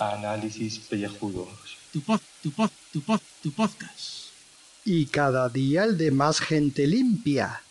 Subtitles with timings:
[0.00, 1.78] Análisis pellejudos.
[1.92, 4.32] Tu pod, tu pod, tu pod, tu podcast.
[4.84, 7.62] Y cada día el de más gente limpia.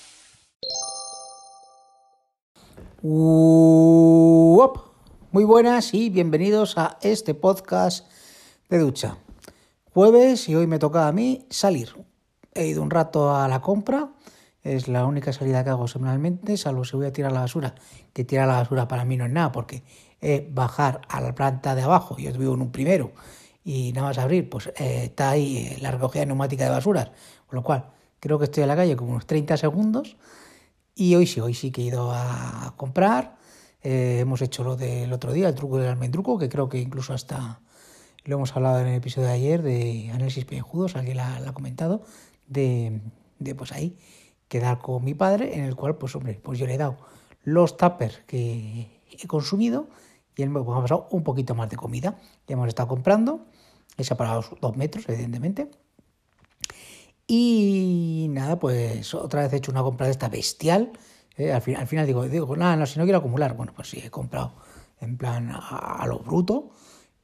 [3.04, 4.78] Uop.
[5.32, 8.10] Muy buenas y bienvenidos a este podcast
[8.70, 9.18] de ducha.
[9.94, 11.90] Jueves y hoy me toca a mí salir.
[12.54, 14.14] He ido un rato a la compra,
[14.66, 17.76] es la única salida que hago semanalmente, salvo si voy a tirar la basura,
[18.14, 19.84] que tirar la basura para mí no es nada, porque
[20.20, 23.12] es bajar a la planta de abajo, yo vivo en un primero,
[23.64, 27.12] y nada más abrir, pues eh, está ahí la recogida neumática de basuras,
[27.46, 30.18] con lo cual creo que estoy en la calle como unos 30 segundos,
[30.96, 33.38] y hoy sí, hoy sí que he ido a comprar,
[33.84, 37.14] eh, hemos hecho lo del otro día, el truco del almendruco, que creo que incluso
[37.14, 37.60] hasta
[38.24, 41.54] lo hemos hablado en el episodio de ayer de análisis pellejudos, alguien la, la ha
[41.54, 42.02] comentado,
[42.48, 43.00] de,
[43.38, 43.96] de pues ahí
[44.48, 46.98] quedar con mi padre, en el cual, pues hombre, pues yo le he dado
[47.44, 49.88] los tuppers que he consumido
[50.36, 52.18] y él me pues, ha pasado un poquito más de comida.
[52.48, 53.46] Ya hemos estado comprando,
[53.98, 55.72] he separado dos metros, evidentemente.
[57.28, 60.92] Y nada, pues otra vez he hecho una compra de esta bestial.
[61.38, 61.54] ¿eh?
[61.54, 64.02] Al, final, al final digo, digo, nada, no, si no quiero acumular, bueno, pues sí,
[64.04, 64.54] he comprado
[65.00, 66.72] en plan a, lo bruto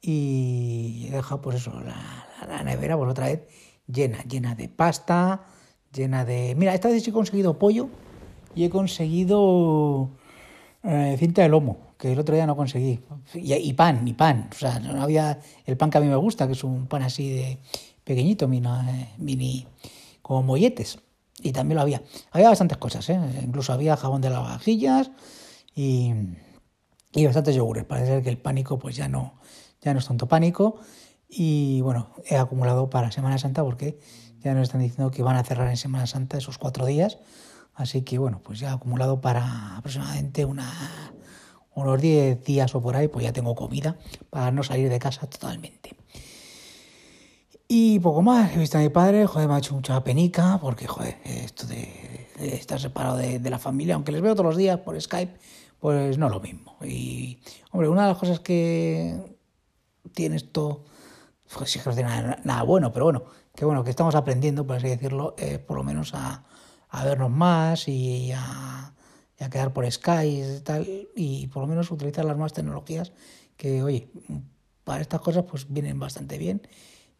[0.01, 3.47] y he dejado pues eso, la nevera pues otra vez
[3.87, 5.45] llena, llena de pasta,
[5.93, 6.55] llena de...
[6.55, 7.89] Mira, esta vez he conseguido pollo
[8.55, 10.09] y he conseguido
[10.83, 12.99] eh, cinta de lomo, que el otro día no conseguí.
[13.33, 14.49] Y, pan, y pan.
[14.51, 17.03] O sea, no había el pan que a mí me gusta, que es un pan
[17.03, 17.59] así de
[18.03, 18.67] pequeñito, mini,
[19.17, 19.67] mini
[20.21, 20.99] como molletes.
[21.41, 22.03] Y también lo había.
[22.31, 23.19] Había bastantes cosas, ¿eh?
[23.43, 25.11] Incluso había jabón de lavavajillas
[25.75, 26.13] y,
[27.13, 27.85] y bastantes yogures.
[27.85, 29.39] Parece que el pánico pues ya no,
[29.81, 30.79] ya no es tanto pánico.
[31.27, 33.97] Y bueno, he acumulado para Semana Santa porque
[34.43, 37.17] ya nos están diciendo que van a cerrar en Semana Santa esos cuatro días.
[37.73, 40.71] Así que bueno, pues ya acumulado para aproximadamente una,
[41.73, 43.97] unos 10 días o por ahí, pues ya tengo comida
[44.29, 45.95] para no salir de casa totalmente.
[47.67, 50.87] Y poco más, he visto a mi padre, joder, me ha hecho mucha penica, porque
[50.87, 54.99] joder, esto de, estar separado de, la familia, aunque les veo todos los días por
[54.99, 55.37] Skype,
[55.79, 56.75] pues no lo mismo.
[56.83, 57.39] Y
[57.71, 59.37] hombre, una de las cosas que
[60.13, 60.83] tiene esto,
[61.55, 63.23] pues sí que no tiene nada bueno, pero bueno,
[63.61, 66.43] que bueno, que estamos aprendiendo, por así decirlo, eh, por lo menos a,
[66.89, 68.91] a, vernos más y a,
[69.39, 73.13] y a, quedar por Skype y tal, y por lo menos utilizar las nuevas tecnologías
[73.57, 74.09] que, oye,
[74.83, 76.67] para estas cosas pues vienen bastante bien.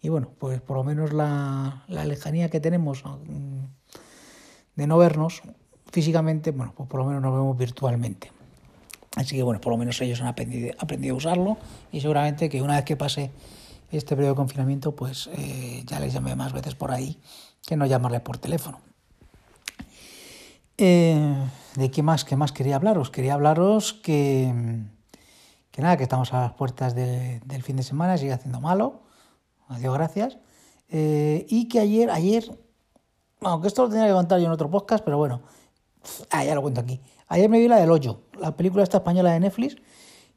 [0.02, 3.04] Y bueno, pues por lo menos la, la lejanía que tenemos
[4.76, 5.44] de no vernos
[5.92, 8.32] físicamente, bueno, pues por lo menos nos vemos virtualmente.
[9.16, 11.58] Así que bueno, por lo menos ellos han aprendido, aprendido a usarlo
[11.92, 13.30] y seguramente que una vez que pase
[13.98, 17.20] este periodo de confinamiento, pues eh, ya les llamé más veces por ahí
[17.66, 18.80] que no llamarle por teléfono.
[20.78, 21.36] Eh,
[21.76, 23.12] ¿De qué más, qué más quería hablaros?
[23.12, 24.84] Quería hablaros que,
[25.72, 29.02] que nada, que estamos a las puertas de, del fin de semana, sigue haciendo malo,
[29.68, 30.38] adiós, gracias.
[30.90, 32.58] Eh, y que ayer, ayer,
[33.42, 35.42] aunque esto lo tenía que contar yo en otro podcast, pero bueno,
[36.32, 37.00] ah, ya lo cuento aquí.
[37.28, 39.78] Ayer me vi la del hoyo, la película esta española de Netflix,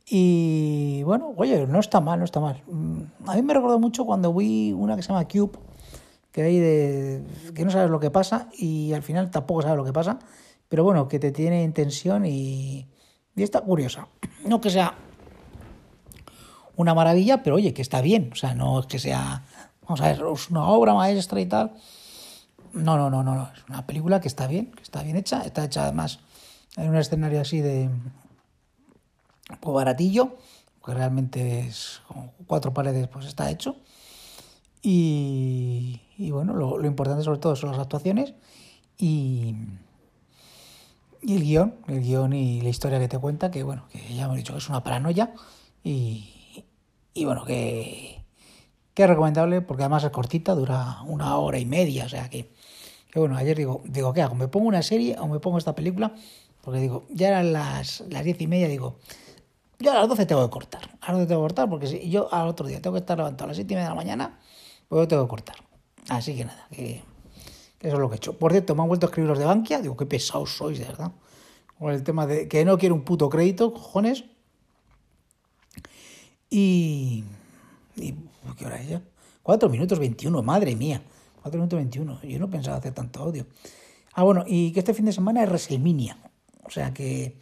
[0.06, 0.73] y
[1.04, 2.62] bueno, oye, no está mal, no está mal.
[3.26, 5.58] A mí me recordó mucho cuando vi una que se llama Cube,
[6.32, 9.84] que hay de que no sabes lo que pasa y al final tampoco sabes lo
[9.84, 10.18] que pasa,
[10.68, 12.88] pero bueno, que te tiene en tensión y,
[13.36, 14.08] y está curiosa.
[14.44, 14.94] No que sea
[16.76, 19.44] una maravilla, pero oye, que está bien, o sea, no es que sea,
[19.82, 21.72] vamos a ver, es una obra maestra y tal.
[22.72, 25.42] No, no, no, no, no, es una película que está bien, que está bien hecha,
[25.42, 26.18] está hecha además
[26.76, 27.88] en un escenario así de
[29.60, 30.36] poco baratillo,
[30.84, 33.76] porque realmente es con cuatro paredes, pues está hecho.
[34.82, 38.34] Y, y bueno, lo, lo, importante sobre todo son las actuaciones
[38.98, 39.54] y,
[41.22, 44.24] y el guion, el guion y la historia que te cuenta, que bueno, que ya
[44.24, 45.32] hemos dicho que es una paranoia
[45.82, 46.66] y,
[47.14, 48.22] y bueno, que,
[48.92, 52.52] que es recomendable porque además es cortita, dura una hora y media, o sea que,
[53.10, 54.34] que bueno, ayer digo, digo, ¿qué hago?
[54.34, 56.14] ¿Me pongo una serie o me pongo esta película?
[56.60, 58.98] Porque digo, ya eran las, las diez y media, digo,
[59.78, 60.82] yo a las 12 tengo que cortar.
[61.00, 63.16] A las 12 tengo que cortar porque si yo al otro día tengo que estar
[63.16, 64.38] levantado a las 7 y media de la mañana,
[64.88, 65.56] pues yo tengo que cortar.
[66.08, 67.02] Así que nada, que,
[67.80, 68.38] eso es lo que he hecho.
[68.38, 69.80] Por cierto, me han vuelto a escribir los de Bankia.
[69.80, 71.12] Digo, qué pesados sois, de verdad.
[71.78, 74.24] Con el tema de que no quiero un puto crédito, cojones.
[76.48, 77.24] Y.
[77.96, 78.14] y
[78.56, 79.02] ¿Qué hora es ya?
[79.42, 81.02] 4 minutos 21, madre mía.
[81.42, 82.22] 4 minutos 21.
[82.22, 83.46] Yo no pensaba hacer tanto audio.
[84.14, 86.16] Ah, bueno, y que este fin de semana es WrestleMania.
[86.64, 87.36] O sea que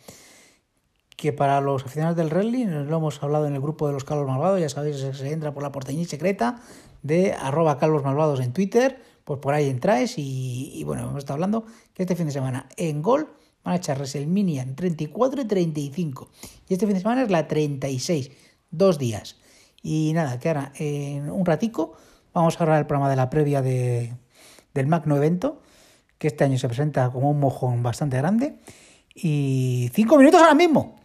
[1.22, 4.26] que para los aficionados del wrestling, lo hemos hablado en el grupo de los Calvos
[4.26, 6.60] Malvados, ya sabéis, se entra por la porteñita secreta
[7.04, 11.34] de arroba Calvos Malvados en Twitter, pues por ahí entráis y, y bueno, hemos estado
[11.34, 11.64] hablando
[11.94, 13.28] que este fin de semana en Gol
[13.62, 16.28] van a echar WrestleMania en 34 y 35.
[16.68, 18.32] Y este fin de semana es la 36,
[18.72, 19.36] dos días.
[19.80, 21.92] Y nada, que ahora en un ratico
[22.34, 24.12] vamos a grabar el programa de la previa de,
[24.74, 25.62] del Magno Evento,
[26.18, 28.56] que este año se presenta como un mojón bastante grande.
[29.14, 31.00] Y cinco minutos ahora mismo.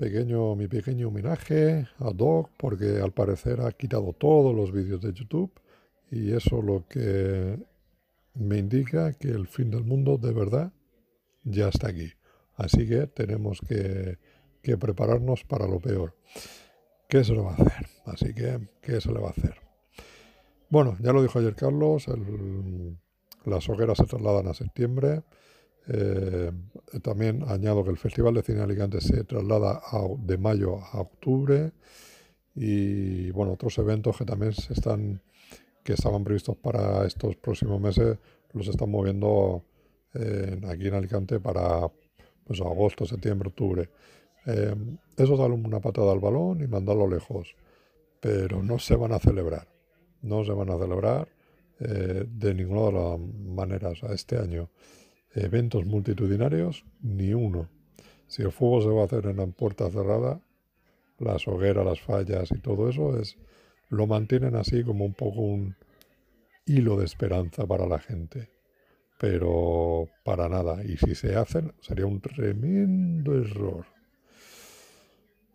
[0.00, 5.12] Pequeño, mi pequeño homenaje a Doc porque al parecer ha quitado todos los vídeos de
[5.12, 5.52] YouTube
[6.10, 7.58] y eso lo que
[8.34, 10.72] me indica que el fin del mundo de verdad
[11.44, 12.10] ya está aquí.
[12.56, 14.18] Así que tenemos que,
[14.62, 16.16] que prepararnos para lo peor.
[17.06, 17.86] ¿Qué se le va a hacer?
[18.06, 19.56] Así que, ¿qué se le va a hacer?
[20.70, 22.96] Bueno, ya lo dijo ayer Carlos, el-
[23.44, 25.22] las hogueras se trasladan a septiembre.
[25.88, 26.52] Eh,
[27.02, 31.72] también añado que el Festival de Cine Alicante se traslada a- de mayo a octubre.
[32.54, 35.22] Y bueno, otros eventos que también se están,
[35.82, 38.18] que estaban previstos para estos próximos meses,
[38.52, 39.64] los están moviendo
[40.14, 41.88] eh, aquí en Alicante para
[42.44, 43.88] pues, agosto, septiembre, octubre.
[44.46, 44.74] Eh,
[45.16, 47.54] eso es darle una patada al balón y mandarlo lejos,
[48.20, 49.68] pero no se van a celebrar,
[50.22, 51.28] no se van a celebrar
[51.80, 54.70] eh, de ninguna de las maneras a este año.
[55.34, 57.68] Eventos multitudinarios, ni uno.
[58.26, 60.40] Si el fuego se va a hacer en la puerta cerrada,
[61.18, 63.36] las hogueras, las fallas y todo eso es
[63.90, 65.76] lo mantienen así como un poco un
[66.64, 68.50] hilo de esperanza para la gente.
[69.18, 70.82] Pero para nada.
[70.84, 73.84] Y si se hacen, sería un tremendo error.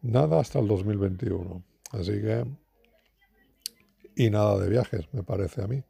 [0.01, 1.63] Nada hasta el 2021.
[1.91, 2.45] Así que...
[4.17, 5.83] Y nada de viajes, me parece a mí,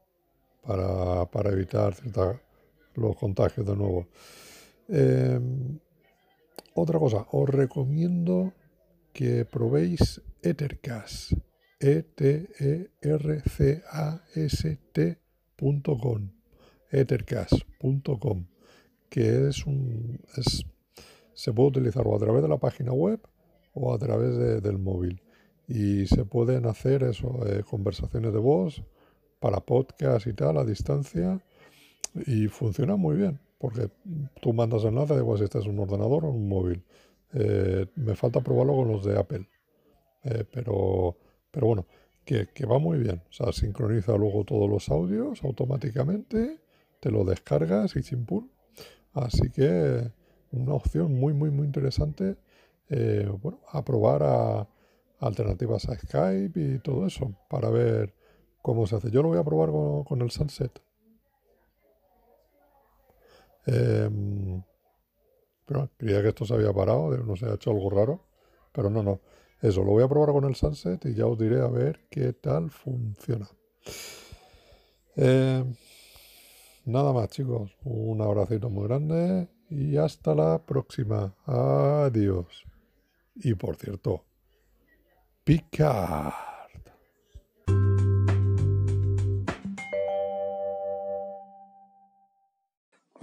[0.66, 1.94] para, para evitar
[2.96, 4.08] los contagios de nuevo.
[4.88, 5.40] Eh,
[6.74, 8.54] otra cosa, os recomiendo
[9.14, 11.34] que probéis Ethercast.
[11.80, 12.06] E
[14.96, 16.30] E-T-E-R-C-A-S-T.com.
[16.92, 18.46] Ethercast.com.
[19.10, 20.20] Que es un.
[20.38, 20.64] Es,
[21.34, 23.20] se puede utilizar o a través de la página web
[23.74, 25.22] o a través de- del móvil.
[25.68, 28.84] Y se pueden hacer eso, eh, conversaciones de voz
[29.46, 31.40] para podcast y tal a distancia.
[32.26, 33.92] Y funciona muy bien, porque
[34.42, 36.84] tú mandas enlace, igual si estás en un ordenador o en un móvil.
[37.32, 39.48] Eh, me falta probarlo con los de Apple.
[40.24, 41.16] Eh, pero,
[41.52, 41.86] pero bueno,
[42.26, 43.22] que, que va muy bien.
[43.30, 46.58] O sea, sincroniza luego todos los audios automáticamente,
[47.00, 48.50] te lo descargas y chimpún.
[49.14, 50.12] Así que
[50.54, 52.36] una opción muy, muy, muy interesante.
[52.90, 54.68] eh, bueno, a probar a
[55.20, 58.14] alternativas a Skype y todo eso para ver
[58.66, 59.12] cómo se hace.
[59.12, 60.82] Yo lo voy a probar con, el Sunset.
[63.68, 64.64] Em,
[65.68, 68.26] pero creía que esto se había parado, no se ha hecho algo raro,
[68.72, 69.22] pero no, no.
[69.62, 72.34] Eso, lo voy a probar con el Sunset y ya os diré a ver qué
[72.34, 73.48] tal funciona.
[75.16, 75.76] Em,
[76.86, 77.72] nada más, chicos.
[77.84, 81.36] Un abracito muy grande y hasta la próxima.
[81.46, 82.66] Adiós.
[83.36, 84.26] Y por cierto,
[85.44, 86.55] Picard.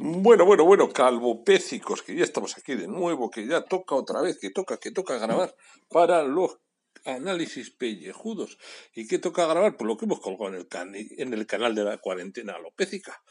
[0.05, 4.37] Bueno, bueno, bueno, calvopécicos, que ya estamos aquí de nuevo, que ya toca otra vez,
[4.37, 5.55] que toca, que toca grabar
[5.89, 6.59] para los
[7.05, 8.59] análisis pellejudos.
[8.97, 9.77] ¿Y qué toca grabar?
[9.77, 13.23] Pues lo que hemos colgado en el, cani- en el canal de la cuarentena alopécica.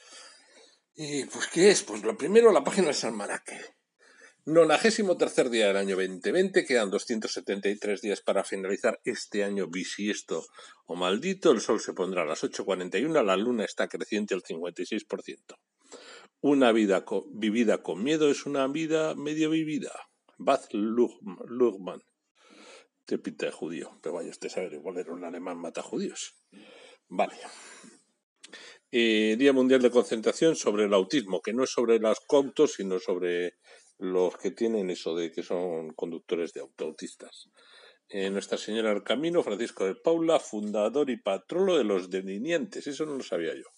[0.95, 1.84] Y pues, ¿qué es?
[1.84, 3.60] Pues lo primero, la página del almanaque.
[4.45, 10.45] Nonagésimo tercer día del año 2020, quedan 273 días para finalizar este año bisiesto
[10.86, 11.51] o maldito.
[11.51, 15.57] El sol se pondrá a las 8.41, la luna está creciente al 56%.
[16.43, 19.91] Una vida vivida con miedo es una vida medio vivida.
[20.39, 22.01] Baz Luhrmann.
[23.05, 26.36] Te pinta de judío, pero vaya usted a saber, igual era un alemán mata judíos.
[27.10, 27.36] Vale.
[28.91, 32.98] Eh, Día Mundial de Concentración sobre el autismo, que no es sobre los cautos, sino
[32.98, 33.57] sobre
[34.00, 37.51] los que tienen eso de que son conductores de auto autistas.
[38.10, 43.05] Eh, Nuestra Señora del Camino, Francisco de Paula, fundador y patrolo de los delineantes, eso
[43.05, 43.69] no lo sabía yo.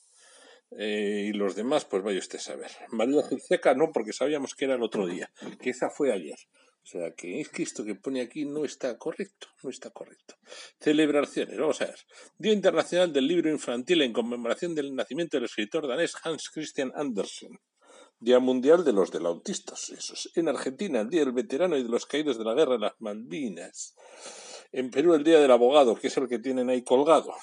[0.78, 2.72] Eh, y los demás, pues vaya usted a saber.
[2.90, 6.38] María Gilseca no, porque sabíamos que era el otro día, que esa fue ayer.
[6.84, 10.36] O sea, que es que esto que pone aquí no está correcto, no está correcto.
[10.80, 12.00] Celebraciones, vamos a ver.
[12.38, 17.58] Día Internacional del Libro Infantil en conmemoración del nacimiento del escritor danés Hans Christian Andersen.
[18.20, 20.30] Día Mundial de los del Autistas, eso es.
[20.36, 23.00] En Argentina, el Día del Veterano y de los Caídos de la Guerra de las
[23.00, 23.96] Malvinas.
[24.74, 27.34] En Perú, el Día del Abogado, que es el que tienen ahí colgado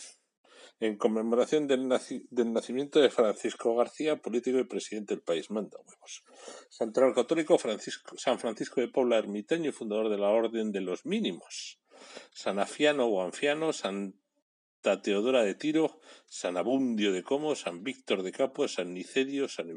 [0.80, 5.50] en conmemoración del, naci- del nacimiento de Francisco García, político y presidente del país.
[5.50, 6.24] Manda huevos.
[6.70, 11.04] Santoral Católico, Francisco, San Francisco de Paula Ermitaño y fundador de la Orden de los
[11.04, 11.78] Mínimos.
[12.32, 18.32] San Afiano o Anfiano, Santa Teodora de Tiro, San Abundio de Como, San Víctor de
[18.32, 19.68] Capua, San Nicedio, San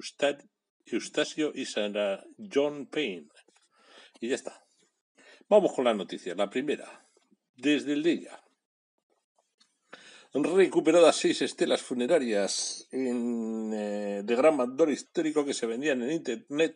[0.86, 1.94] Eustacio y San
[2.52, 3.28] John Payne.
[4.22, 4.66] Y ya está.
[5.50, 6.38] Vamos con las noticias.
[6.38, 7.06] La primera,
[7.58, 8.40] desde el día.
[10.34, 16.76] Recuperadas seis estelas funerarias eh, de gran valor histórico que se vendían en internet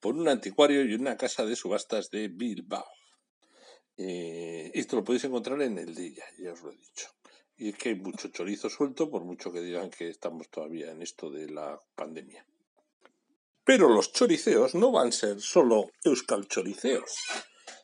[0.00, 2.84] por un anticuario y una casa de subastas de Bilbao.
[3.96, 7.08] Eh, esto lo podéis encontrar en el día, ya os lo he dicho.
[7.56, 11.00] Y es que hay mucho chorizo suelto, por mucho que digan que estamos todavía en
[11.00, 12.44] esto de la pandemia.
[13.62, 17.14] Pero los choriceos no van a ser solo euskal choriceos.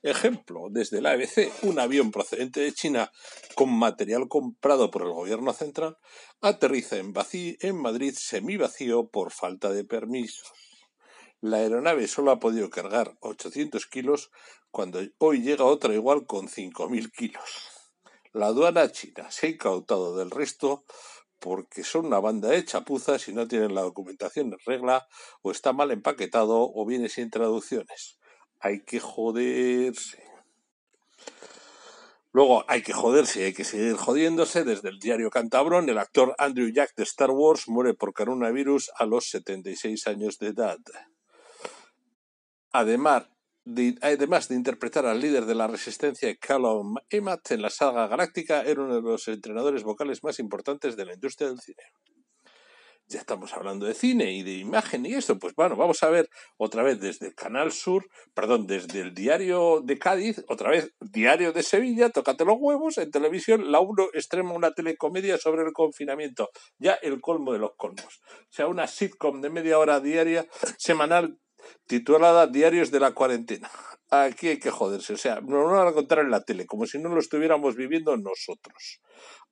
[0.02, 3.12] Ejemplo, desde la ABC, un avión procedente de China
[3.54, 5.96] con material comprado por el gobierno central
[6.40, 7.14] aterriza en,
[7.60, 10.52] en Madrid semivacío por falta de permisos.
[11.40, 14.32] La aeronave solo ha podido cargar 800 kilos
[14.72, 17.44] cuando hoy llega otra igual con 5.000 kilos.
[18.32, 20.84] La aduana china se ha incautado del resto
[21.38, 25.06] porque son una banda de chapuzas y no tienen la documentación en regla
[25.42, 28.18] o está mal empaquetado o viene sin traducciones.
[28.62, 30.22] Hay que joderse.
[32.32, 34.62] Luego hay que joderse hay que seguir jodiéndose.
[34.62, 39.04] Desde el diario Cantabrón, el actor Andrew Jack de Star Wars muere por coronavirus a
[39.04, 40.78] los 76 años de edad.
[42.70, 43.28] Además
[43.64, 48.62] de, además de interpretar al líder de la resistencia Callum Emmett en la saga galáctica,
[48.62, 51.82] era uno de los entrenadores vocales más importantes de la industria del cine.
[53.12, 56.30] Ya estamos hablando de cine y de imagen y esto, pues bueno, vamos a ver
[56.56, 61.52] otra vez desde el Canal Sur, perdón, desde el Diario de Cádiz, otra vez Diario
[61.52, 66.48] de Sevilla, tócate los huevos, en televisión la 1 extrema una telecomedia sobre el confinamiento,
[66.78, 68.22] ya el colmo de los colmos.
[68.24, 70.46] O sea, una sitcom de media hora diaria,
[70.78, 71.38] semanal,
[71.86, 73.70] titulada Diarios de la cuarentena.
[74.08, 76.98] Aquí hay que joderse, o sea, nos van a contar en la tele, como si
[76.98, 79.02] no lo estuviéramos viviendo nosotros.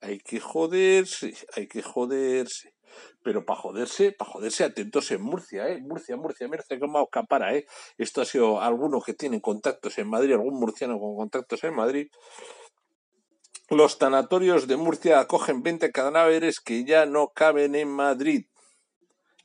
[0.00, 2.72] Hay que joderse, hay que joderse.
[3.23, 5.80] Pero para joderse, para joderse, atentos en Murcia, ¿eh?
[5.80, 7.66] Murcia, Murcia, Murcia, como capara, ¿eh?
[7.99, 12.09] Esto ha sido alguno que tiene contactos en Madrid, algún murciano con contactos en Madrid.
[13.68, 18.47] Los tanatorios de Murcia acogen 20 cadáveres que ya no caben en Madrid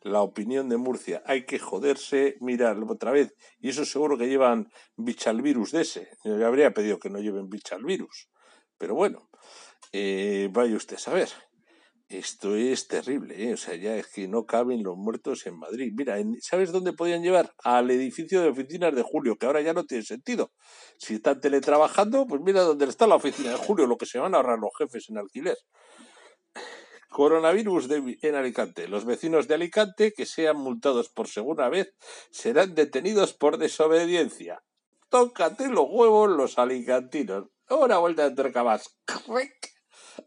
[0.06, 1.24] la opinión de Murcia.
[1.26, 3.36] Hay que joderse, mirar otra vez.
[3.60, 6.10] Y eso seguro que llevan bichalvirus de ese.
[6.24, 8.30] Yo le habría pedido que no lleven bichalvirus.
[8.78, 9.30] Pero bueno,
[9.92, 11.30] eh, vaya usted a saber.
[12.08, 13.54] Esto es terrible, ¿eh?
[13.54, 15.92] o sea, ya es que no caben los muertos en Madrid.
[15.96, 17.52] Mira, ¿sabes dónde podían llevar?
[17.64, 20.52] Al edificio de oficinas de Julio, que ahora ya no tiene sentido.
[21.00, 24.36] Si están teletrabajando, pues mira dónde está la oficina de Julio, lo que se van
[24.36, 25.58] a ahorrar los jefes en alquiler.
[27.10, 27.90] Coronavirus
[28.22, 28.88] en Alicante.
[28.88, 31.96] Los vecinos de Alicante que sean multados por segunda vez
[32.30, 34.62] serán detenidos por desobediencia.
[35.10, 37.46] Tócate los huevos los alicantinos.
[37.68, 38.96] Ahora vuelta a más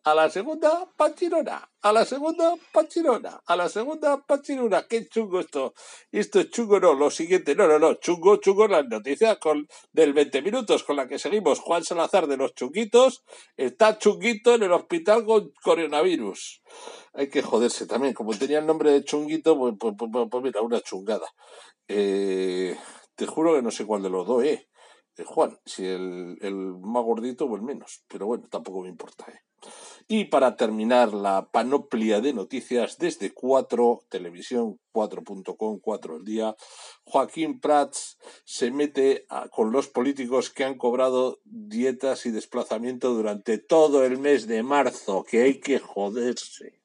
[0.04, 4.86] a la segunda pachirona, a la segunda pachirona, a la segunda pachirona.
[4.88, 5.74] Qué chungo esto.
[6.10, 10.12] Esto es chungo, no, lo siguiente, no, no, no, chungo, chungo las noticias con, del
[10.12, 11.60] 20 minutos con la que seguimos.
[11.60, 13.24] Juan Salazar de los chunguitos
[13.56, 16.62] está chunguito en el hospital con coronavirus.
[17.14, 20.60] Hay que joderse también, como tenía el nombre de chunguito, pues, pues, pues, pues mira,
[20.60, 21.26] una chungada.
[21.88, 22.76] Eh,
[23.14, 24.68] te juro que no sé cuál de los dos, eh.
[25.18, 29.26] Eh Juan, si el, el más gordito o el menos, pero bueno, tampoco me importa,
[29.28, 29.40] eh.
[30.06, 36.56] Y para terminar la panoplia de noticias desde 4, televisión 4.com, 4 el día,
[37.04, 44.04] Joaquín Prats se mete con los políticos que han cobrado dietas y desplazamiento durante todo
[44.04, 46.77] el mes de marzo, que hay que joderse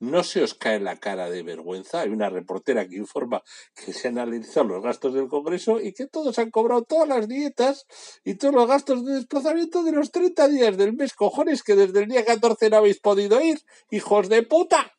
[0.00, 2.00] no se os cae la cara de vergüenza.
[2.00, 3.42] Hay una reportera que informa
[3.74, 7.28] que se han analizado los gastos del Congreso y que todos han cobrado todas las
[7.28, 7.86] dietas
[8.24, 12.00] y todos los gastos de desplazamiento de los 30 días del mes, cojones, que desde
[12.00, 13.60] el día 14 no habéis podido ir.
[13.90, 14.92] ¡Hijos de puta!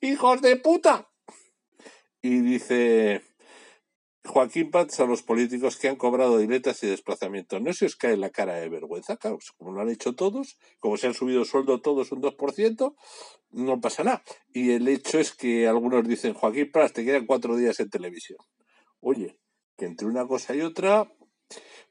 [0.00, 1.08] ¡Hijos de puta!
[2.20, 3.22] Y dice
[4.26, 7.60] Joaquín Paz a los políticos que han cobrado diletas y desplazamientos.
[7.60, 9.16] ¿No se os cae la cara de vergüenza?
[9.16, 12.94] Pues, como lo han hecho todos, como se han subido sueldo todos un 2%,
[13.50, 14.22] no pasa nada.
[14.52, 18.38] Y el hecho es que algunos dicen, Joaquín Paz, te quedan cuatro días en televisión.
[19.00, 19.38] Oye,
[19.76, 21.12] que entre una cosa y otra,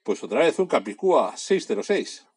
[0.02, 2.28] pues otra vez un Capicúa 606.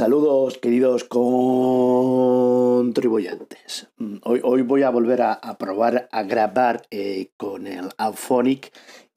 [0.00, 3.88] Saludos queridos contribuyentes.
[3.98, 8.72] Mm, hoy, hoy voy a volver a, probar a grabar eh, con el Auphonic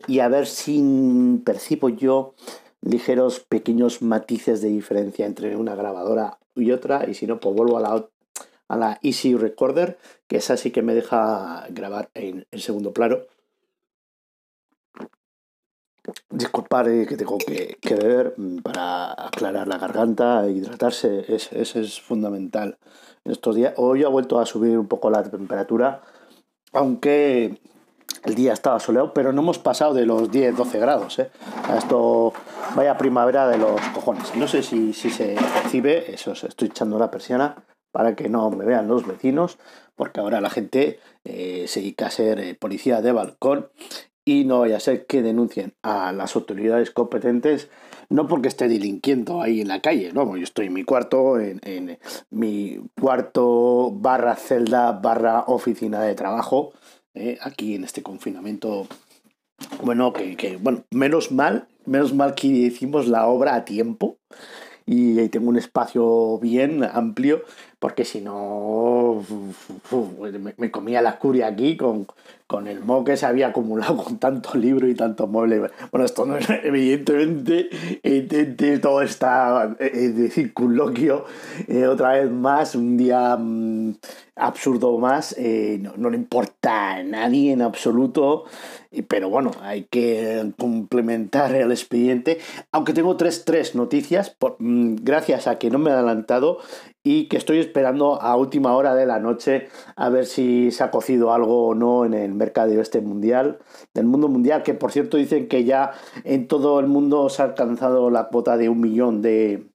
[0.07, 2.35] y a ver si percibo yo
[2.81, 7.77] ligeros pequeños matices de diferencia entre una grabadora y otra y si no pues vuelvo
[7.77, 8.05] a la,
[8.67, 9.97] a la Easy Recorder,
[10.27, 13.19] que esa sí que me deja grabar en, en segundo plano.
[16.29, 21.75] Disculpar eh, que tengo que, que, beber mm, para aclarar la garganta, hidratarse, ese es,
[21.75, 22.77] es, fundamental.
[23.23, 26.01] En estos días, hoy ha vuelto a subir un poco la temperatura,
[26.73, 27.57] aunque
[28.23, 31.19] el día estaba soleado, pero no hemos pasado de los 10-12 grados.
[31.19, 31.29] ¿eh?
[31.77, 32.33] Esto
[32.75, 34.35] vaya primavera de los cojones.
[34.35, 38.65] No sé si, si se percibe, eso estoy echando la persiana para que no me
[38.65, 39.59] vean los vecinos,
[39.95, 43.69] porque ahora la gente eh, se dedica a ser eh, policía de balcón
[44.25, 47.69] y no vaya a ser que denuncien a las autoridades competentes,
[48.09, 51.59] no porque esté delinquiendo ahí en la calle, no, yo estoy en mi cuarto, en,
[51.63, 51.99] en
[52.29, 56.73] mi cuarto barra celda barra oficina de trabajo,
[57.13, 58.87] eh, aquí en este confinamiento,
[59.83, 64.17] bueno, que, que, bueno, menos mal, menos mal que hicimos la obra a tiempo
[64.85, 67.43] y ahí tengo un espacio bien amplio
[67.83, 69.25] porque si no
[70.57, 72.07] me, comía la curia aquí con,
[72.47, 75.69] con el moho que se había acumulado con tanto libro y tanto mueble.
[75.91, 77.67] Bueno, esto no es evidentemente,
[78.81, 81.25] todo está de circunloquio.
[81.67, 83.95] Eh, otra vez más, un día mmm,
[84.37, 88.45] absurdo más, eh, no, no, le importa a nadie en absoluto,
[89.09, 92.39] pero bueno, hay que complementar el expediente,
[92.71, 96.59] aunque tengo tres, tres noticias, por, mmm, gracias a que no me he adelantado
[97.03, 100.91] y que estoy esperando a última hora de la noche a ver si se ha
[100.91, 103.59] cocido algo o no en el mercado este mundial,
[103.93, 105.91] del mundo mundial, que por cierto dicen que ya
[106.23, 109.67] en todo el mundo se ha alcanzado la cuota de un millón de,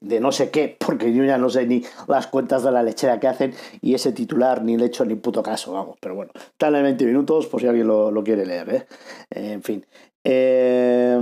[0.00, 3.18] de, no sé qué, porque yo ya no sé ni las cuentas de la lechera
[3.18, 6.30] que hacen y ese titular ni le he hecho ni puto caso, vamos, pero bueno,
[6.36, 8.86] están en 20 minutos por si alguien lo, lo quiere leer, ¿eh?
[9.30, 9.84] en fin.
[10.24, 11.16] Eh,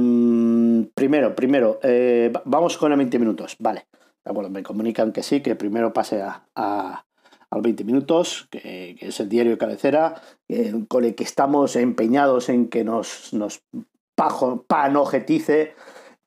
[0.94, 3.86] primero, primero, eh, vamos con el 20 minutos, vale.
[4.32, 7.04] Bueno, me comunican que sí, que primero pase a, a,
[7.50, 12.48] a 20 minutos, que, es el diario de cabecera, eh, con el que estamos empeñados
[12.48, 13.62] en que nos, nos
[14.14, 15.74] pajo, panojetice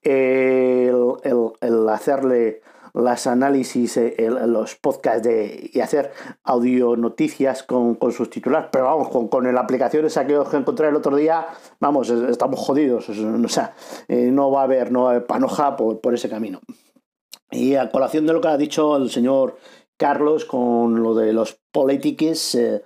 [0.01, 2.61] el, el, el, hacerle
[2.93, 6.11] las análisis, el, los podcasts de, y hacer
[6.43, 10.53] audio noticias con, con sus titulares, pero vamos, con, con la aplicación esa que os
[10.53, 11.47] encontré el otro día,
[11.79, 13.73] vamos, estamos jodidos, o sea,
[14.07, 16.61] eh, no va a haber, no va a haber panoja por, por ese camino.
[17.51, 19.57] Y a colación de lo que ha dicho el señor
[19.97, 22.83] Carlos con lo de los polítiques, eh,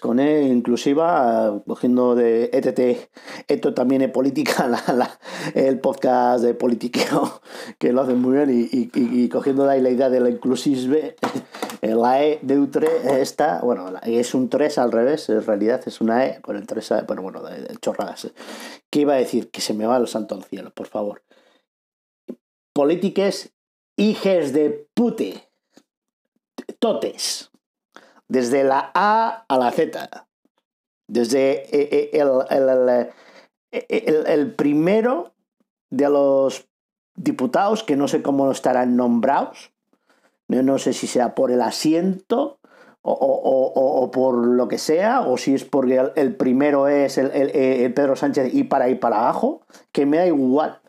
[0.00, 3.10] con E inclusiva, eh, cogiendo de ETT,
[3.48, 4.70] esto también es política,
[5.54, 7.40] el podcast de politiqueo,
[7.78, 11.16] que lo hacen muy bien, y, cogiendo de ahí la idea de la inclusisme,
[11.82, 12.84] la E de U3,
[13.18, 16.94] esta, bueno, es un 3 al revés, en realidad es una E con el 3,
[17.06, 18.32] pero bueno, de, de chorradas.
[18.90, 19.50] ¿Qué iba a decir?
[19.50, 21.22] Que se me va el santo al cielo, por favor
[22.72, 23.52] polítiques
[23.96, 25.48] hijes de pute.
[26.78, 27.50] Totes.
[28.28, 30.26] Desde la A a la Z.
[31.08, 33.08] Desde el, el,
[33.72, 35.34] el, el, primero
[35.90, 36.68] de los
[37.16, 39.72] diputados, que no sé cómo estarán nombrados,
[40.48, 42.60] no sé si sea por el asiento
[43.02, 47.18] o, o, o, o por lo que sea, o si es porque el, primero es
[47.18, 50.79] el, Pedro Sánchez y para ir para abajo, que me da igual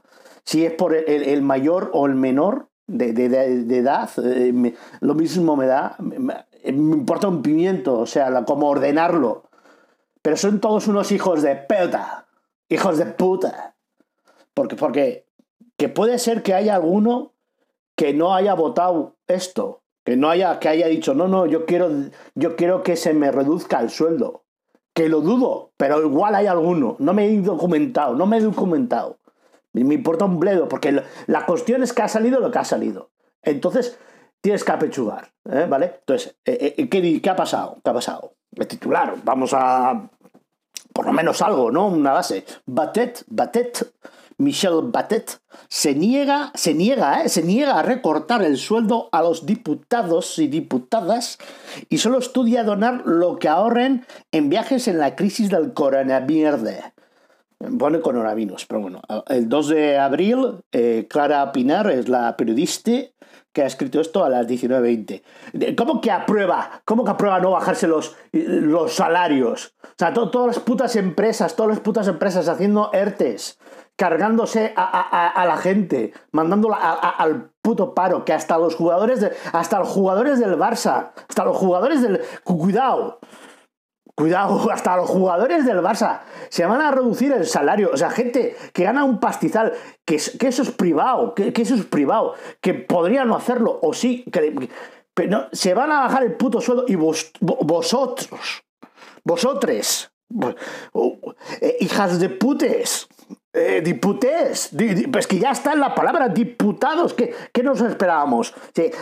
[0.45, 5.15] si es por el, el mayor o el menor de, de, de edad, eh, lo
[5.15, 5.95] mismo me da.
[5.99, 9.49] Me, importa un pimiento, o sea, la, cómo ordenarlo.
[10.21, 12.27] Pero son todos unos hijos de puta.
[12.69, 13.75] Hijos de puta.
[14.53, 15.27] Porque, porque
[15.77, 17.33] que puede ser que haya alguno
[17.95, 19.81] que no haya votado esto.
[20.03, 21.89] Que no haya, que haya dicho, no, no, yo quiero,
[22.35, 24.43] yo quiero que se me reduzca el sueldo.
[24.93, 26.95] Que lo dudo, pero igual hay alguno.
[26.99, 29.20] No me he documentado, no me he documentado.
[29.73, 33.11] Me importa un bledo, porque la cuestión es que ha salido lo que ha salido.
[33.41, 33.97] Entonces,
[34.41, 35.65] tienes que apechugar, ¿eh?
[35.69, 35.95] ¿vale?
[35.99, 37.77] Entonces, eh, eh, ¿qué, ¿qué, ha pasado?
[37.83, 38.33] ¿Qué ha pasado?
[38.53, 40.09] El titular, vamos a...
[40.91, 41.87] Por lo menos algo, ¿no?
[41.87, 42.43] Una base.
[42.65, 43.93] Batet, Batet,
[44.37, 47.29] Michel Batet, se niega, se niega, ¿eh?
[47.29, 51.37] se niega a recortar el sueldo a los diputados y diputadas
[51.89, 56.63] y solo estudia donar lo que ahorren en viajes en la crisis del coronavirus
[57.77, 62.91] pone coronavirus, pero bueno, el 2 de abril, eh, Clara Pinar es la periodista
[63.53, 65.75] que ha escrito esto a las 19.20.
[65.75, 66.81] ¿Cómo que aprueba?
[66.85, 69.75] ¿Cómo que aprueba no bajarse los, los salarios?
[69.83, 73.59] O sea, to, todas las putas empresas, todas las putas empresas haciendo ERTES,
[73.97, 79.31] cargándose a, a, a la gente, mandándola al puto paro, que hasta los jugadores de,
[79.51, 82.21] hasta los jugadores del Barça, hasta los jugadores del...
[82.43, 83.19] Cuidado,
[84.15, 87.89] Cuidado, hasta los jugadores del Barça se van a reducir el salario.
[87.93, 89.73] O sea, gente que gana un pastizal,
[90.05, 94.23] que, que eso es privado, que, eso es privado, que podría no hacerlo, o sí,
[94.31, 94.69] que,
[95.13, 98.63] Pero no, se van a bajar el puto sueldo y vos, vo- vosotros,
[99.23, 100.55] vosotres, vo-
[100.93, 101.17] oh,
[101.61, 103.07] eh, hijas de putes,
[103.53, 107.81] eh, diputés, di- di- pues que ya está en la palabra diputados, ¿qué, qué nos
[107.81, 108.53] esperábamos?
[108.73, 108.93] De,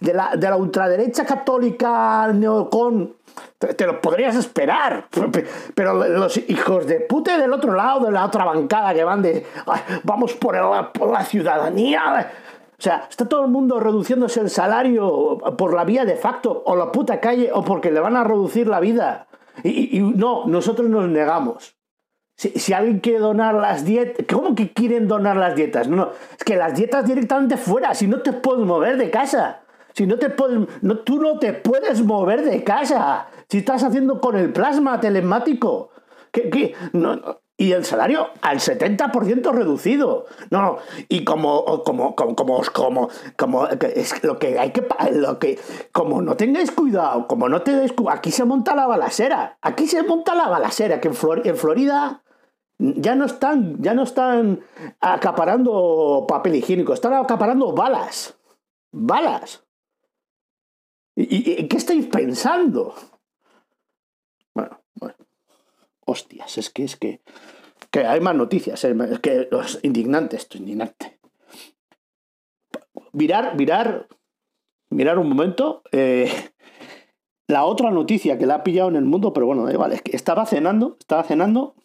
[0.00, 3.14] de la, de la ultraderecha católica neocon,
[3.58, 8.12] te, te lo podrías esperar, pe- pero los hijos de pute del otro lado, de
[8.12, 12.30] la otra bancada que van de, "Ay, vamos por la, por la ciudadanía,
[12.78, 16.76] o sea, está todo el mundo reduciéndose el salario por la vía de facto, o
[16.76, 19.26] la puta calle, o porque le van a reducir la vida.
[19.62, 21.75] Y- y no, nosotros nos negamos.
[22.36, 25.88] Si, si alguien quiere donar las dietas, ¿cómo que quieren donar las dietas?
[25.88, 29.60] No, no, es que las dietas directamente fuera, si no te puedes mover de casa.
[29.94, 33.28] Si no te puedes, no, tú no te puedes mover de casa.
[33.48, 35.88] Si estás haciendo con el plasma telemático.
[36.30, 36.74] ¿Qué, qué?
[36.92, 37.40] No, no.
[37.58, 40.26] Y el salario al 70% reducido.
[40.50, 40.76] No, no.
[41.08, 45.58] Y como, como, como, como, como, como es lo que hay que, lo que,
[45.92, 47.72] como no tengáis cuidado, como no te
[48.10, 49.56] aquí se monta la balacera.
[49.62, 52.22] Aquí se monta la balacera, que en, Flor- en Florida
[52.78, 54.60] ya no están, ya no están
[55.00, 58.38] acaparando papel higiénico, están acaparando balas.
[58.92, 59.64] Balas.
[61.16, 62.94] ¿Y, qué estáis pensando?
[64.54, 65.16] Bueno, bueno.
[66.04, 67.22] Hostias, es que es que.
[67.90, 71.18] Que hay más noticias, eh, es que es indignante esto, indignante.
[73.12, 74.08] Mirar, mirar,
[74.90, 75.82] mirar un momento.
[75.92, 76.30] eh,
[77.48, 80.02] la otra noticia que la ha pillado en el mundo, pero bueno, da igual, es
[80.02, 81.76] que estaba cenando, estaba cenando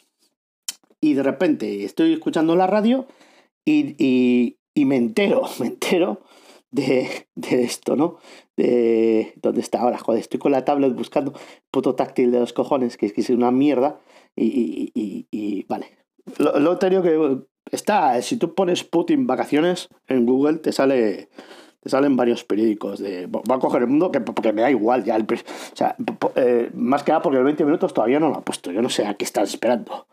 [1.01, 3.05] y de repente estoy escuchando la radio
[3.65, 6.21] y, y- y me entero, me entero
[6.71, 8.17] de, de esto, ¿no?
[8.55, 11.33] De dónde está ahora, joder, estoy con la tablet buscando
[11.71, 13.99] puto táctil de los cojones, que es que es una mierda
[14.35, 15.87] y, y- y- vale.
[16.37, 17.39] Lo, lo tenido que
[17.71, 21.29] está, si tú pones Putin vacaciones en Google te sale
[21.81, 25.03] te salen varios periódicos de va a coger el mundo que porque me da igual
[25.03, 25.95] ya el o sea,
[26.35, 28.89] eh, más que nada porque el 20 minutos todavía no lo ha puesto, yo no
[28.89, 30.05] sé a qué estás esperando.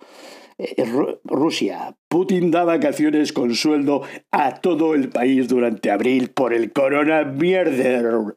[0.58, 1.96] Eh, Ru- Rusia.
[2.08, 8.34] Putin da vacaciones con sueldo a todo el país durante abril por el coronavirus.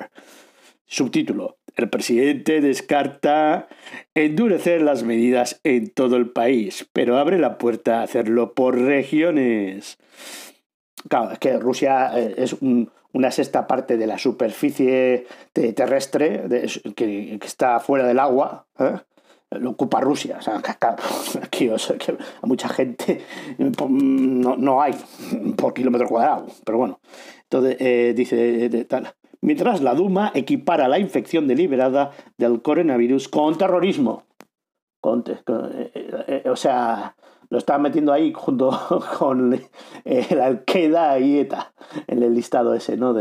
[0.85, 1.57] Subtítulo.
[1.75, 3.67] El presidente descarta
[4.13, 9.97] endurecer las medidas en todo el país, pero abre la puerta a hacerlo por regiones.
[11.09, 16.43] Claro, es que Rusia eh, es un- una sexta parte de la superficie te- terrestre
[16.95, 18.67] que está fuera del agua.
[18.79, 18.97] ¿eh?
[19.51, 20.37] Lo ocupa Rusia.
[20.39, 20.57] O sea,
[21.41, 23.21] aquí que a mucha gente
[23.57, 24.93] pues, no, no hay
[25.57, 26.47] por kilómetro cuadrado.
[26.65, 26.99] Pero bueno,
[27.43, 29.13] entonces eh, dice tal.
[29.41, 34.23] Mientras la Duma equipara la infección deliberada del coronavirus con terrorismo.
[35.01, 37.15] Con eh, eh, eh, o sea,
[37.51, 38.71] lo están metiendo ahí junto
[39.19, 39.53] con
[40.05, 41.73] eh, la Al-Qaeda y ETA
[42.07, 43.13] en el listado ese, ¿no?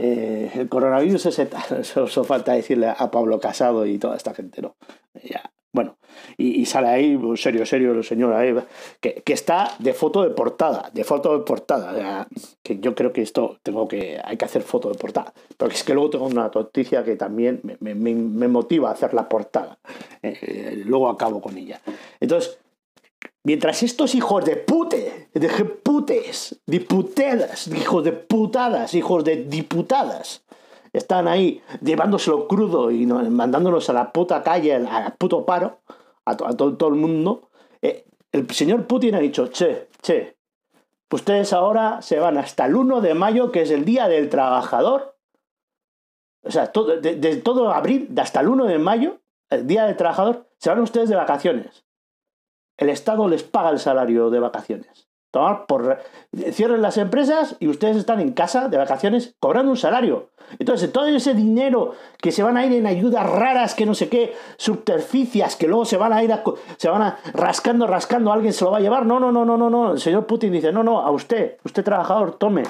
[0.00, 1.62] De- el coronavirus es ETA.
[1.80, 4.76] Eso, eso falta decirle a Pablo Casado y toda esta gente, ¿no?
[5.22, 5.98] Ya, bueno,
[6.38, 8.54] y, y sale ahí, pues, serio, serio, el señor ahí,
[9.00, 12.26] que, que está de foto de portada, de foto de portada.
[12.62, 15.32] que yo creo que esto tengo que, hay que hacer foto de portada.
[15.56, 19.12] Porque es que luego tengo una noticia que también me- me- me motiva a hacer
[19.14, 19.78] la portada.
[20.22, 21.80] Eh, eh, luego acabo con ella.
[22.18, 22.58] Entonces,
[23.48, 30.44] mientras estos hijos de pute, de putes, diputadas, hijos de putadas, hijos de diputadas,
[30.92, 35.78] están ahí llevándoselo crudo y no- mandándonos a la puta calle, al puto paro,
[36.26, 37.48] a, to- a todo, el mundo,
[37.80, 40.36] eh, el señor Putin ha dicho, che, che,
[41.10, 45.16] ustedes ahora se van hasta el 1 de mayo, que es el Día del Trabajador,
[46.44, 50.46] o sea, todo, de todo abril hasta el 1 de mayo, el Día del Trabajador,
[50.58, 51.87] se van ustedes de vacaciones.
[52.78, 55.08] El Estado les paga el salario de vacaciones.
[55.30, 55.98] Tomar por...
[56.52, 60.30] Cierren las empresas y ustedes están en casa de vacaciones cobrando un salario.
[60.58, 64.08] Entonces, todo ese dinero que se van a ir en ayudas raras, que no sé
[64.08, 66.42] qué, subterficias, que luego se van a ir a,
[66.78, 69.04] se van a rascando, rascando, alguien se lo va a llevar.
[69.04, 69.92] No, no, no, no, no, no.
[69.92, 72.62] El señor Putin dice, no, no, a usted, usted trabajador, tome.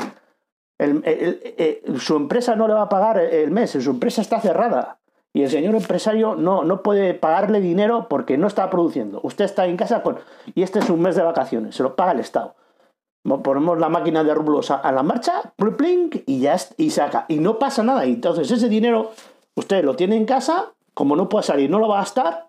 [1.99, 4.99] Su empresa no le va a pagar el mes, su empresa está cerrada.
[5.35, 9.21] Y el señor empresario no, no puede pagarle dinero porque no está produciendo.
[9.23, 10.19] Usted está en casa con...
[10.55, 12.55] Y este es un mes de vacaciones, se lo paga el Estado.
[13.25, 17.27] Mo- Ponemos la máquina de rublos a, la marcha, plink, y ya y saca.
[17.29, 18.07] Y no pasa nada.
[18.07, 19.13] Y entonces ese dinero
[19.55, 22.49] usted lo tiene en casa, como no puede salir, no lo va a gastar,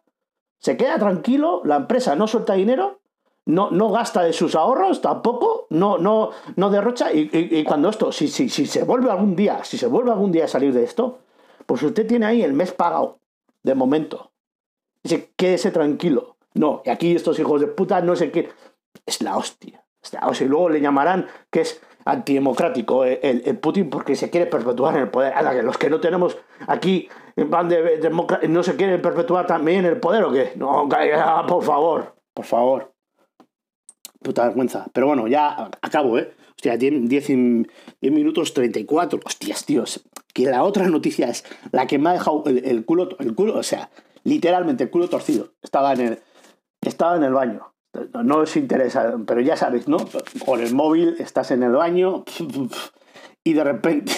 [0.59, 2.99] se queda tranquilo, la empresa no suelta dinero,
[3.45, 7.11] no, no gasta de sus ahorros tampoco, no, no, no derrocha.
[7.11, 10.11] Y, y- y cuando esto, si, si, si se vuelve algún día, si se vuelve
[10.11, 11.19] algún día a salir de esto,
[11.69, 13.19] pues usted tiene ahí el mes pagado,
[13.61, 14.31] de momento.
[15.03, 16.35] Dice, quédese tranquilo.
[16.55, 18.49] No, y aquí estos hijos de puta no sé qué.
[19.05, 19.85] Es la hostia.
[20.01, 20.41] Es.
[20.41, 24.95] Y luego le llamarán que es antidemocrático eh, el, el Putin porque se quiere perpetuar
[24.95, 25.33] en el poder.
[25.33, 27.07] Ala, que los que no tenemos aquí
[27.51, 30.53] plan de democra- no se quieren perpetuar también en el poder o qué?
[30.55, 30.87] No,
[31.47, 32.91] por favor, por favor.
[34.23, 34.87] Puta vergüenza.
[34.91, 36.33] Pero bueno, ya acabo, ¿eh?
[36.59, 37.67] Hostia, 10, 10 y-
[38.01, 39.21] 10 minutos 34.
[39.25, 40.03] Hostias, tíos.
[40.33, 43.55] Que la otra noticia es la que me ha dejado el, el culo, el culo,
[43.57, 43.89] o sea,
[44.25, 45.53] literalmente el culo torcido.
[45.63, 46.19] Estaba en el,
[46.81, 47.71] estaba en el baño.
[48.25, 49.99] No os interesa, pero ya sabéis, ¿no?
[50.45, 52.25] Con el móvil estás en el baño
[53.45, 54.11] y de repente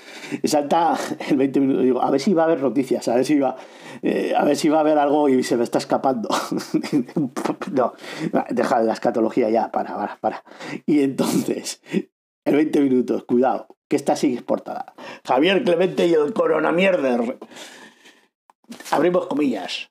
[0.44, 0.96] salta
[1.28, 1.82] el 20 minutos.
[1.82, 3.56] Digo, a ver si va a haber noticias, a ver si va,
[4.02, 6.28] eh, a ver si va a haber algo y se me está escapando.
[7.72, 7.94] no,
[8.50, 10.44] deja la escatología ya, para, para, para.
[10.86, 11.82] Y entonces,
[12.44, 14.94] el 20 minutos, cuidado, que esta sigue exportada.
[15.24, 17.38] Javier Clemente y el coronamierder.
[18.90, 19.90] Abrimos comillas.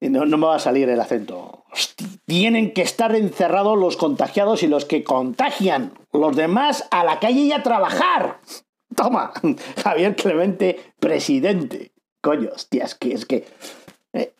[0.00, 1.64] No, no me va a salir el acento.
[2.26, 5.92] Tienen que estar encerrados los contagiados y los que contagian.
[6.12, 8.40] Los demás a la calle y a trabajar.
[8.96, 9.32] Toma,
[9.82, 11.91] Javier Clemente, presidente.
[12.22, 13.46] Coño, hostia, es que es que.
[14.14, 14.32] eh,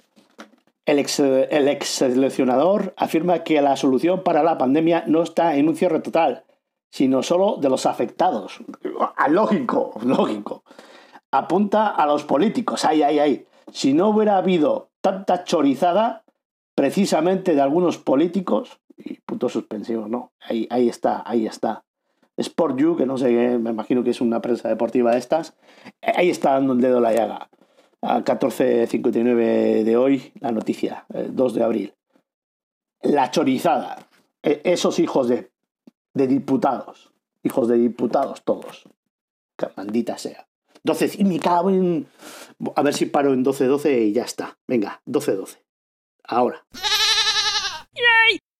[0.86, 5.68] El ex, el ex seleccionador afirma que la solución para la pandemia no está en
[5.68, 6.44] un cierre total,
[6.90, 8.60] sino solo de los afectados.
[9.16, 10.64] Ah, Lógico, lógico.
[11.30, 12.84] Apunta a los políticos.
[12.84, 13.46] Ay, ay, ay.
[13.72, 16.24] Si no hubiera habido tanta chorizada,
[16.74, 20.32] precisamente de algunos políticos, y puntos suspensivos, ¿no?
[20.40, 21.84] Ahí, ahí está, ahí está.
[22.36, 25.54] Sport You, que no sé, me imagino que es una prensa deportiva de estas,
[26.02, 27.48] ahí está dando el dedo la llaga.
[28.02, 31.94] A 14.59 de hoy, la noticia, el 2 de abril.
[33.02, 34.08] La chorizada.
[34.42, 35.50] E- Esos hijos de,
[36.14, 37.12] de diputados.
[37.44, 38.84] Hijos de diputados todos.
[39.56, 40.46] Que maldita sea.
[40.84, 42.08] 12, y me cago en...
[42.74, 44.58] A ver si paro en 12-12 y ya está.
[44.66, 45.58] Venga, 12-12.
[46.24, 46.64] Ahora.